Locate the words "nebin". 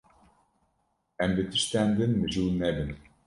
2.59-2.91